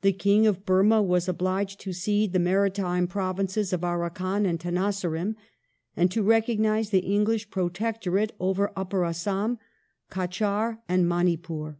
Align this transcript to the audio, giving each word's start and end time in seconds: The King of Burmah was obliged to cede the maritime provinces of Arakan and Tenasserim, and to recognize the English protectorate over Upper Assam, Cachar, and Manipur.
The 0.00 0.14
King 0.14 0.46
of 0.46 0.64
Burmah 0.64 1.02
was 1.02 1.28
obliged 1.28 1.78
to 1.80 1.92
cede 1.92 2.32
the 2.32 2.38
maritime 2.38 3.06
provinces 3.06 3.70
of 3.74 3.82
Arakan 3.84 4.46
and 4.46 4.58
Tenasserim, 4.58 5.36
and 5.94 6.10
to 6.12 6.22
recognize 6.22 6.88
the 6.88 7.00
English 7.00 7.50
protectorate 7.50 8.32
over 8.40 8.72
Upper 8.74 9.04
Assam, 9.04 9.58
Cachar, 10.10 10.78
and 10.88 11.06
Manipur. 11.06 11.76